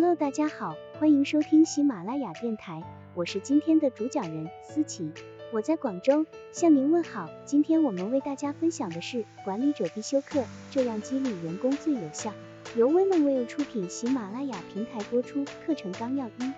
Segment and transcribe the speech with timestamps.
[0.00, 2.84] Hello，大家好，欢迎收听喜马拉雅电台，
[3.16, 5.10] 我是今天的主讲人思琪，
[5.52, 7.28] 我在广州向您问好。
[7.44, 12.32] 今天我们为大家分享的是管理者必修课，这样激励员工最有效。
[12.76, 15.44] 由 Women 出品，喜马拉雅平台播出。
[15.66, 16.52] 课程纲要一：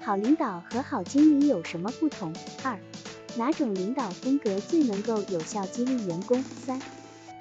[0.00, 2.32] 好领导和好经理有什么不同？
[2.64, 2.78] 二、
[3.36, 6.40] 哪种领导风格最能够有效激励员工？
[6.40, 6.80] 三。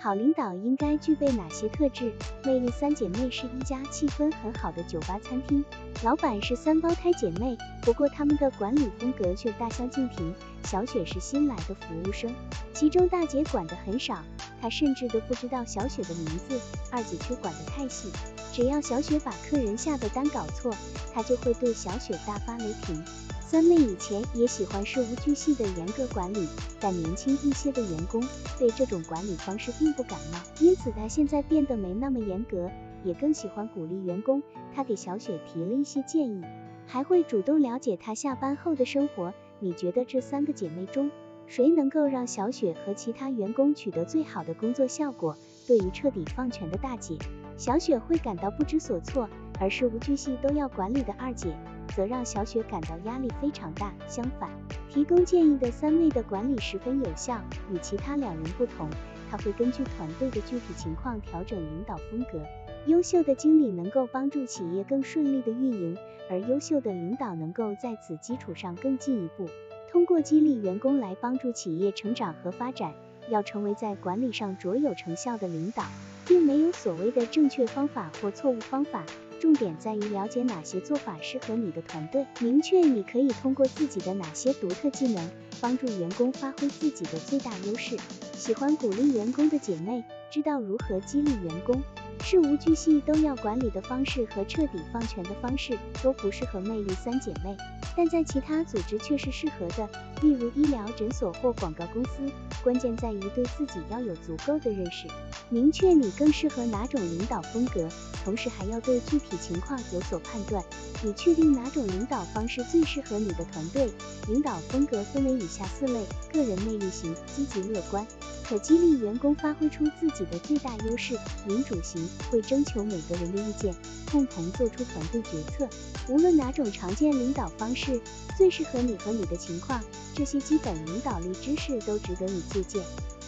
[0.08, 2.14] 好领导应该具备哪些特质？
[2.46, 5.66] 魅力三姐妹是一家气氛很好的酒吧餐厅，
[6.02, 10.34] 老板是三胞胎姐妹，不过她们的管理风格却大相径庭。
[10.64, 12.34] 小雪是新来的服务生，
[12.74, 14.24] 其中大姐管得很少，
[14.62, 16.58] 她甚至都不知道小雪的名字，
[16.90, 18.10] 二姐却管得太细，
[18.54, 20.74] 只要小雪把客人下的单搞错，
[21.14, 23.04] 她就会对小雪大发雷霆。
[23.50, 26.46] 三妹以前也喜欢事无巨细的严格管理，
[26.82, 28.22] 但年轻一些的员工
[28.60, 32.70] 对这种管理方式并不感冒，因此她现在变得没那么严格，
[33.06, 34.44] 也更喜欢鼓励员工。
[34.76, 36.44] 她给小雪提了一些建议，
[36.86, 39.34] 还会主动了解她下班后的生活。
[39.62, 41.10] 你觉得这三个姐妹中，
[41.48, 45.38] 谁能够让小雪和其他员工取得最好的工作效果？
[45.66, 47.18] 对于彻底放权的大姐，
[47.56, 51.56] 小雪会感到不知所措，而事无巨细都要管理的二姐。
[51.88, 53.94] 则让小雪感到压力非常大。
[54.08, 54.50] 相反，
[54.90, 57.40] 提供建议的三妹的管理十分有效。
[57.72, 58.90] 与其他两人不同，
[59.30, 62.42] 她会根据团队的具体情况调整领导风格。
[62.86, 65.98] 优秀的经理能够帮助企业更顺利的运营，
[66.30, 69.46] 而优秀的领导能够在此基础上更进一步，
[69.92, 72.94] 通过激励员工来帮助企业成长和发展。
[73.30, 75.84] 要成为在管理上卓有成效的领导，
[76.26, 79.04] 并没有所谓的正确方法或错误方法。
[79.40, 85.30] 重点在于了解哪些做法适合你的团队，明确你可以通过自己的哪些独特技能，
[85.62, 87.96] 帮助员工发挥自己的最大优势。
[88.34, 91.82] 喜欢鼓励员工的姐妹，知道如何激励员工。
[92.24, 97.56] 事无巨细都要管理的方式和彻底放权的方式都不适合魅力三姐妹，
[97.96, 99.88] 但在其他组织却是适合的，
[100.22, 102.32] 例如医疗诊所或广告公司。
[102.64, 105.08] 关键在于对自己要有足够的认识，
[105.50, 107.88] 明确你更适合哪种领导风格。
[108.26, 110.62] 同时还要对具体情况有所判断，
[111.02, 113.90] 以确定哪种领导方式最适合你的团队。
[114.28, 116.04] 领导风格分为以下四类：
[116.34, 118.06] 个人魅力型，积极乐观，
[118.48, 123.76] 可激励员工发挥出自己的最大优势；民主型，会征求每个人的意见，
[124.10, 125.68] 共同做出团队决策。
[126.08, 128.00] 无论哪种常见领导方式
[128.38, 129.84] 最适合你和你的情况，
[130.16, 132.82] 这些基本领导力知识都值得你借鉴。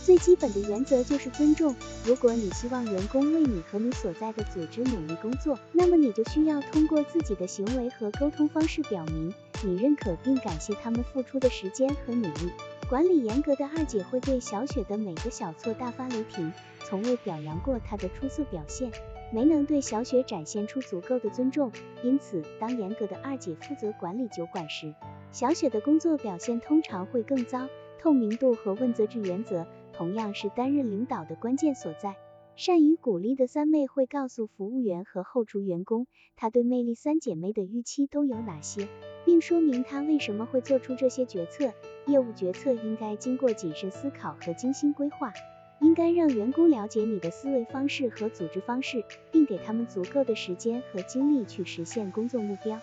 [0.05, 1.75] 最基本的原则就是尊重。
[2.05, 12.49] 如果你希望员工为你和你所在的组织努力工作，那么你就需要通过自己的行为和沟通方式表明你认可并感谢他们付出的时间和努力。
[12.89, 18.91] 管理严格的二姐会对小雪的每个小错大发雷霆，从未表扬过她的出色表现，
[19.31, 21.71] 没能对小雪展现出足够的尊重。
[22.01, 24.91] 因此，当严格的二姐负责管理酒馆时，
[25.31, 27.67] 小雪的工作表现通常会更糟。
[28.01, 29.67] 透明度和问责制原则。
[29.93, 32.15] 同样是担任领导的关键所在。
[32.59, 38.89] 善于鼓励的三妹会告诉服务员和后厨员工，她对魅力三姐妹的预期都有哪些，
[39.23, 41.71] 并说明她为什么会做出这些决策。
[42.05, 45.31] 业务决策应该经过谨慎思考和精心规划，
[45.79, 52.77] 应该让员工了解你的思维方式和组织方式，并给他们足够的时间和精力去实现工作目标。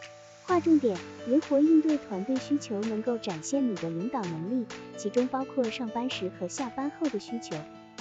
[0.46, 0.96] 划重点，
[1.28, 4.64] 灵活应对团队需求，能够展现你的领导能力，
[4.96, 7.54] 其中包括上班时和下班后的需求。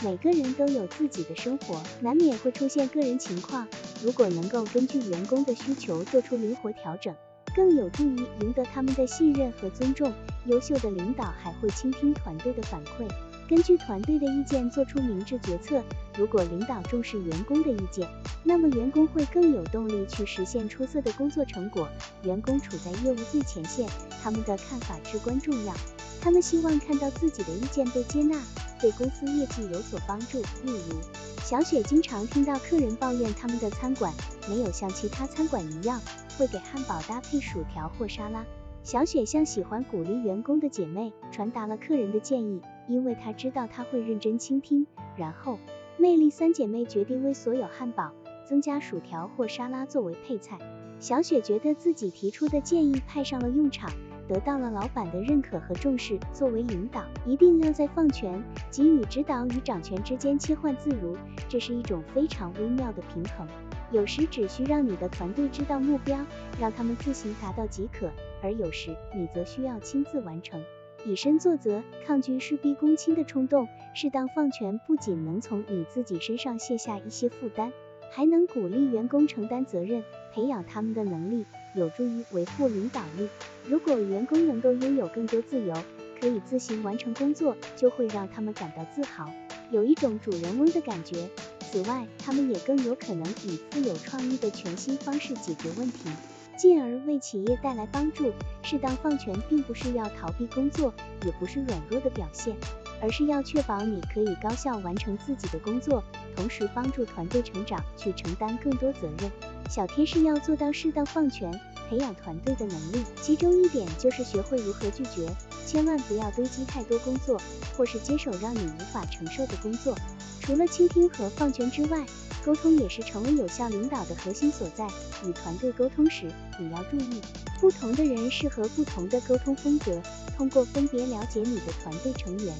[0.04, 3.68] 每个人都有自己的生活，难免会出现个人情况。
[4.04, 7.16] 如果能够根据员工的需求做出灵活调整，
[7.56, 10.14] 更有助于赢得他们的信任和尊重。
[10.46, 13.08] 优秀的领导还会倾听团队的反馈，
[13.50, 15.82] 根据团队的意见做出明智决策。
[16.18, 18.08] 如果领导重视员工的意见，
[18.44, 21.88] 那么员工会更有动力去实现出色的工作成果。
[22.24, 23.90] 员工处在业务最前线，
[24.22, 25.74] 他们的看法至关重要。
[26.22, 28.38] 他们希望看到自己的意见被接纳，
[28.86, 30.38] 对公司业绩有所帮助。
[30.64, 31.00] 例如，
[31.44, 34.14] 小雪经常听到客人抱怨他们的餐馆
[34.48, 36.00] 没有像其他餐馆一样
[36.38, 38.46] 会给汉堡搭配薯条或沙拉。
[38.84, 44.86] 小雪向喜欢鼓励员工的姐妹传达了客人的建议，因为她知道她会认真倾听。
[45.18, 45.58] 然后。
[45.98, 48.12] 魅力三姐妹决定为所有汉堡
[48.46, 50.60] 增加薯条或沙拉作为配菜。
[51.00, 53.90] 小雪觉得自己提出的建议派上了用场，
[54.28, 56.20] 得到了老板的认可和重视。
[56.34, 61.18] 作为领导，一定要在放权、给予指导与掌权之间切换自如，
[61.48, 63.48] 这是一种非常微妙的平衡。
[63.92, 66.18] 有时只需让你的团队知道目标，
[66.60, 68.10] 让他们自行达到即可；
[68.42, 70.62] 而有时你则需要亲自完成。
[71.06, 77.72] 以身作则，抗拒事必躬亲的冲动，适当放权不仅能从你自己身上卸下一些负担，
[78.12, 80.04] 还能鼓励员工承担责任，
[80.36, 81.46] 培养他们的能力，
[81.76, 83.30] 有助于维护领导力。
[83.66, 85.74] 如果员工能够拥有更多自由，
[86.20, 89.32] 可以自行完成工作，就会让他们感到自豪，
[89.72, 91.30] 有一种主人翁的感觉。
[91.62, 96.10] 此外，他们也更有可能以富有创意的全新方式解决问题，
[96.58, 98.34] 进而为企业带来帮助。
[98.62, 100.94] 适当放权并不是要逃避工作，
[101.26, 102.54] 也不是软弱的表现，
[103.02, 106.04] 而是要确保你可以高效完成自己的工作，
[106.36, 109.32] 同时帮助团队成长，去承担更多责任。
[109.70, 111.52] 小贴士要做到适当放权，
[111.90, 113.04] 培养团队的能力。
[113.22, 115.28] 其中一点就是学会如何拒绝，
[115.66, 117.40] 千万不要堆积太多工作，
[117.76, 119.96] 或是接手让你无法承受的工作。
[120.42, 122.06] 除了倾听和放权之外，
[122.46, 124.88] 沟通也是成为有效领导的核心所在。
[125.26, 127.20] 与团队沟通时，你要注意，
[127.60, 130.00] 不同的人适合不同的沟通风格。
[130.38, 132.54] 通过分别了解你的团队成员，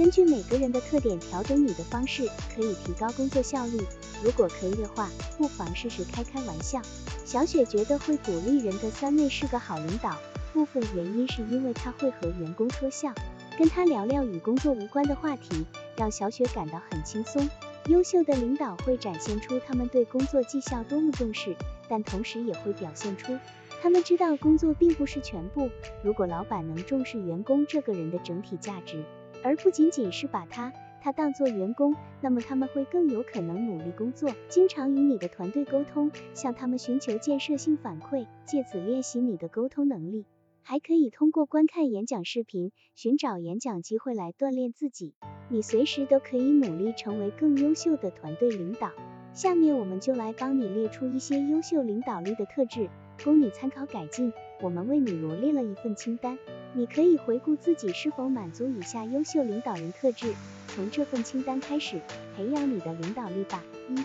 [0.00, 2.26] 根据每个人的特点调整你的方式，
[2.56, 3.78] 可以提高工作效率。
[4.24, 6.80] 如果可以的话，不妨试试开开玩笑。
[7.26, 10.16] 小雪觉得会鼓励人的三妹是个好领导，
[10.54, 13.12] 部分原因是因为他会和员工说笑，
[13.58, 15.66] 跟他聊聊与工作无关的话题。
[15.98, 17.46] 让小雪感到很轻松。
[17.84, 21.54] 优秀的领导会展现出他们对工作绩效多么重视，
[21.90, 23.38] 但同时也会表现出
[23.82, 25.68] 他们知道工作并不是全部。
[26.02, 29.04] 如果老板能重视员工这个人的整体价值，
[29.42, 30.72] 而不仅仅是把他
[31.02, 34.30] 他当做员工，那么他们会更有可能努力工作。
[34.48, 40.26] 经常与你的团队沟通，向他们寻求建设性反馈，借此练习你的沟通能力。
[40.62, 45.14] 还可以通过观看演讲视频，寻找演讲机会来锻炼自己。
[45.48, 48.92] 你随时都可以努力成为更优秀的团队领导。
[49.32, 52.90] 下面我们就来帮你列出一些优秀领导力的特质，
[53.24, 54.32] 供你参考改进。
[54.60, 56.38] 我们为你罗列了一份清单，
[56.72, 60.32] 你可以回顾自己是否满足以下优秀领导人特质，
[60.68, 62.00] 从这份清单开始
[62.36, 63.62] 培养你的领导力吧。
[63.88, 64.04] 一、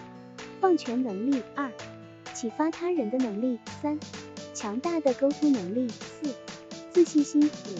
[0.59, 1.71] 放权能力；二、
[2.33, 4.00] 启发他人的能力；三、
[4.56, 6.33] 强大的沟通能力；四、
[6.91, 7.75] 自信心；五、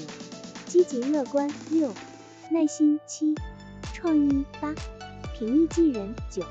[0.68, 1.92] 积极乐观；六、
[2.52, 3.34] 耐心；七。
[3.92, 4.46] 创意。
[4.62, 4.72] 八，
[5.34, 6.14] 平易近人。
[6.30, 6.44] 九，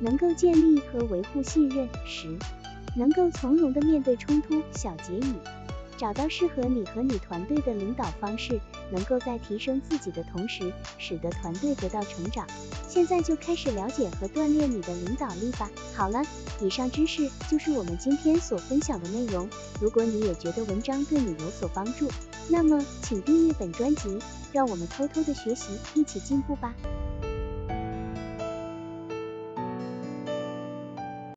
[0.00, 1.88] 能够建立和维护信任。
[2.04, 2.36] 十，
[2.94, 5.34] 能够从容的面对冲突小结语，
[6.00, 8.58] 找到适合你和你团队的领导方式，
[8.90, 12.46] 能够在提升自己的同时，使得团队得到成长。
[12.88, 15.70] 现在就开始了解和锻炼你的领导力吧。
[15.94, 16.22] 好了，
[16.58, 19.46] 以上知识就是我们今天所分享的内容。
[19.78, 22.10] 如果你也觉得文章对你有所帮助，
[22.48, 24.18] 那么请订阅本专辑。
[24.52, 26.74] 让我们偷偷的学习，一起进步吧。